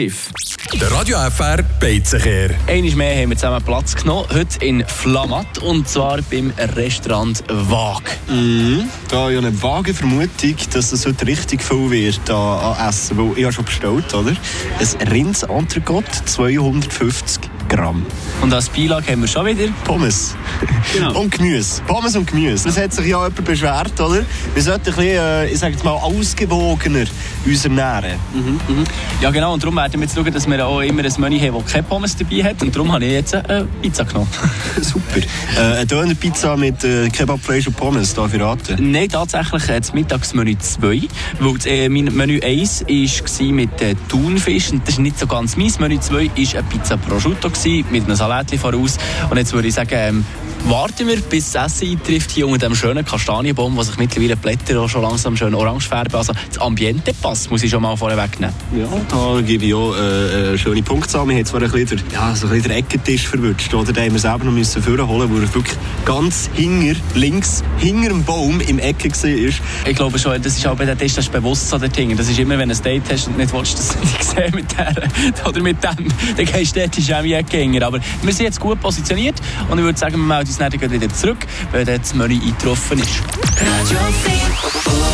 Der 0.00 0.90
Radio 0.92 1.18
FR 1.28 1.62
Beizenkehr. 1.78 2.52
Einmal 2.66 2.92
mehr 2.92 3.20
haben 3.20 3.28
wir 3.28 3.36
zusammen 3.36 3.62
Platz 3.62 3.94
genommen, 3.94 4.26
heute 4.32 4.64
in 4.64 4.82
Flamatt 4.86 5.58
und 5.58 5.86
zwar 5.86 6.22
beim 6.22 6.50
Restaurant 6.74 7.44
Wag. 7.48 8.00
Mhm. 8.26 8.88
Da 9.10 9.16
habe 9.18 9.32
ich 9.32 9.38
eine 9.38 9.62
vage 9.62 9.92
Vermutung, 9.92 10.54
dass 10.72 10.92
es 10.92 11.04
heute 11.04 11.26
richtig 11.26 11.62
viel 11.62 11.90
wird 11.90 12.30
an 12.30 12.88
Essen, 12.88 13.18
weil 13.18 13.36
ich 13.36 13.44
habe 13.44 13.52
schon 13.52 13.66
bestellt, 13.66 14.14
oder? 14.14 14.30
Ein 14.30 15.08
Rindsentrecôte, 15.08 16.24
250 16.24 17.50
Gramm. 17.70 18.04
Und 18.42 18.52
als 18.52 18.68
Beilage 18.68 19.12
haben 19.12 19.20
wir 19.20 19.28
schon 19.28 19.46
wieder 19.46 19.72
Pommes. 19.84 20.34
Genau. 20.92 21.20
Und 21.20 21.30
Gemüse. 21.30 21.80
Pommes 21.86 22.16
und 22.16 22.26
Gemüse. 22.26 22.64
Das 22.64 22.76
hat 22.76 22.92
sich 22.92 23.06
ja 23.06 23.18
jemand 23.18 23.44
beschwert, 23.44 24.00
oder? 24.00 24.22
Wir 24.54 24.62
sollten 24.62 24.88
ein 24.88 24.96
bisschen, 24.96 25.06
äh, 25.06 25.46
ich 25.46 25.58
sage 25.58 25.74
jetzt 25.74 25.84
mal, 25.84 25.92
ausgewogener 25.92 27.04
uns 27.46 27.64
ernähren. 27.64 28.18
Ja 29.20 29.30
genau, 29.30 29.54
und 29.54 29.62
darum 29.62 29.76
werden 29.76 29.92
wir 29.94 30.00
jetzt 30.00 30.14
schauen, 30.16 30.32
dass 30.32 30.48
wir 30.48 30.66
auch 30.66 30.80
immer 30.80 31.04
ein 31.04 31.12
Menü 31.18 31.38
haben, 31.38 31.62
das 31.62 31.72
keine 31.72 31.84
Pommes 31.84 32.16
dabei 32.16 32.42
hat 32.42 32.60
und 32.62 32.74
darum 32.74 32.92
habe 32.92 33.04
ich 33.04 33.12
jetzt 33.12 33.34
eine 33.34 33.66
Pizza 33.80 34.04
genommen. 34.04 34.28
Super. 34.80 35.20
Äh, 35.56 35.60
eine 35.60 35.86
Dönerpizza 35.86 36.56
mit 36.56 36.82
äh, 36.82 37.08
Kebabfleisch 37.08 37.68
und 37.68 37.76
Pommes, 37.76 38.14
darf 38.14 38.34
ich 38.34 38.40
raten? 38.40 38.90
Nein, 38.90 39.08
tatsächlich 39.08 39.68
äh, 39.68 39.80
das 39.80 39.92
Mittagsmenü 39.92 40.56
2, 40.58 41.02
weil 41.38 41.54
das, 41.54 41.66
äh, 41.66 41.88
mein 41.88 42.06
Menü 42.06 42.40
1 42.40 42.84
war 42.86 43.52
mit 43.52 43.80
äh, 43.80 43.94
Thunfisch 44.08 44.72
und 44.72 44.82
das 44.82 44.94
ist 44.94 45.00
nicht 45.00 45.18
so 45.18 45.26
ganz 45.26 45.56
meins. 45.56 45.78
Menü 45.78 46.00
2 46.00 46.12
war 46.12 46.20
eine 46.20 46.62
Pizza 46.68 46.96
prosciutto 46.96 47.50
mit 47.66 48.04
einem 48.04 48.16
Salat 48.16 48.50
voraus. 48.56 48.98
Und 49.28 49.36
jetzt 49.36 49.52
würde 49.52 49.68
ich 49.68 49.74
sagen, 49.74 49.90
ähm, 49.92 50.26
warten 50.64 51.06
wir, 51.06 51.20
bis 51.20 51.52
das 51.52 51.80
Essen 51.80 51.92
eintrifft 51.92 52.30
hier 52.32 52.48
unter 52.48 52.66
dem 52.66 52.74
schönen 52.74 53.04
Kastanienbaum, 53.04 53.76
wo 53.76 53.82
sich 53.82 53.96
mittlerweile 53.96 54.36
die 54.36 54.40
Blätter 54.40 54.80
auch 54.80 54.88
schon 54.88 55.02
langsam 55.02 55.36
schön 55.36 55.54
orange 55.54 55.88
färben. 55.88 56.14
Also 56.14 56.32
das 56.48 56.58
Ambiente 56.58 57.12
passt, 57.14 57.50
muss 57.50 57.62
ich 57.62 57.70
schon 57.70 57.82
mal 57.82 57.96
vorne 57.96 58.16
wegnehmen. 58.16 58.54
Ja, 58.76 58.86
da 59.08 59.40
gebe 59.40 59.66
ich 59.66 59.74
auch 59.74 59.94
äh, 59.94 60.48
eine 60.48 60.58
schöne 60.58 60.82
Punktzahl. 60.82 61.26
Wir 61.28 61.36
haben 61.36 61.44
zwar 61.44 61.62
ein 61.62 61.70
bisschen, 61.70 61.98
den, 61.98 62.12
ja, 62.12 62.34
so 62.34 62.46
ein 62.46 62.52
bisschen 62.52 62.70
den 62.70 62.78
Eckentisch 62.78 63.28
verwünscht, 63.28 63.72
oder? 63.74 63.92
Den 63.92 64.04
haben 64.04 64.12
wir 64.12 64.20
selber 64.20 64.44
noch 64.44 64.52
müssen 64.52 64.82
vorholen, 64.82 65.30
wo 65.30 65.36
er 65.36 65.54
wirklich 65.54 65.76
ganz 66.04 66.50
hinger, 66.54 66.94
links, 67.14 67.62
hinter 67.78 68.08
dem 68.08 68.24
Baum 68.24 68.60
im 68.60 68.78
Ecke 68.78 69.10
war. 69.10 69.88
Ich 69.88 69.96
glaube 69.96 70.18
schon, 70.18 70.40
das 70.42 70.56
ist 70.56 70.66
auch 70.66 70.76
bei 70.76 70.84
den 70.84 70.98
Tests 70.98 71.20
das 71.20 71.26
ist 71.26 71.32
bewusst 71.32 71.68
so 71.68 71.76
der 71.76 71.90
Ding. 71.90 72.16
Das 72.16 72.30
ist 72.30 72.38
immer, 72.38 72.58
wenn 72.58 72.70
du 72.70 72.74
ein 72.74 72.82
Date 72.82 73.02
hast 73.12 73.26
und 73.26 73.36
nicht 73.36 73.52
willst, 73.52 73.78
dass 73.78 73.90
sie 73.90 73.98
dich 73.98 74.22
sehen 74.22 74.54
mit 74.54 74.78
der 74.78 74.94
oder 75.46 75.60
mit 75.60 75.76
dem, 75.84 76.08
dann 76.36 76.46
gehst 76.46 76.74
du 76.74 76.80
dort 76.80 76.96
ist 76.96 77.12
auch 77.12 77.22
wie 77.22 77.36
ein 77.36 77.44
Gänger. 77.44 77.86
Aber 77.86 78.00
wir 78.22 78.32
sind 78.32 78.46
jetzt 78.46 78.58
gut 78.58 78.80
positioniert 78.80 79.34
und 79.68 79.78
ich 79.78 79.84
würde 79.84 79.98
sagen, 79.98 80.16
wir 80.16 80.24
melden 80.24 80.49
uns 80.50 80.58
dann 80.58 80.72
wieder 80.72 81.08
zurück, 81.14 81.46
wenn 81.72 81.86
das 81.86 82.14
Menü 82.14 82.34
eingetroffen 82.34 82.98
ist. 82.98 83.22
Radio 83.60 83.98
4. 84.24 85.10